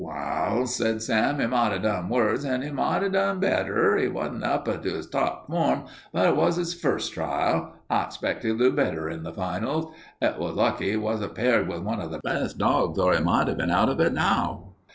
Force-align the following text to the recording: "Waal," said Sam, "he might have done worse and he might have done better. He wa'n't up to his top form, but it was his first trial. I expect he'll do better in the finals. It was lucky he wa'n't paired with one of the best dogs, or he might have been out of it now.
"Waal," 0.03 0.65
said 0.65 0.99
Sam, 1.03 1.39
"he 1.39 1.45
might 1.45 1.73
have 1.73 1.83
done 1.83 2.09
worse 2.09 2.43
and 2.43 2.63
he 2.63 2.71
might 2.71 3.03
have 3.03 3.11
done 3.11 3.39
better. 3.39 3.95
He 3.97 4.07
wa'n't 4.07 4.43
up 4.43 4.65
to 4.65 4.89
his 4.89 5.05
top 5.05 5.45
form, 5.45 5.83
but 6.11 6.25
it 6.27 6.35
was 6.35 6.55
his 6.55 6.73
first 6.73 7.13
trial. 7.13 7.73
I 7.87 8.01
expect 8.05 8.41
he'll 8.43 8.57
do 8.57 8.71
better 8.71 9.11
in 9.11 9.21
the 9.21 9.31
finals. 9.31 9.93
It 10.19 10.39
was 10.39 10.55
lucky 10.55 10.89
he 10.89 10.97
wa'n't 10.97 11.35
paired 11.35 11.67
with 11.67 11.83
one 11.83 12.01
of 12.01 12.09
the 12.09 12.17
best 12.17 12.57
dogs, 12.57 12.97
or 12.97 13.13
he 13.13 13.21
might 13.21 13.47
have 13.47 13.57
been 13.59 13.69
out 13.69 13.89
of 13.89 13.99
it 13.99 14.11
now. 14.13 14.73